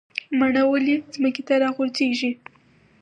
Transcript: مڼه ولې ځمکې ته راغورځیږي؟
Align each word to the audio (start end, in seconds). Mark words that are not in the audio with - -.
مڼه 0.39 0.61
ولې 0.71 0.95
ځمکې 1.13 1.41
ته 1.47 1.53
راغورځیږي؟ 1.63 2.31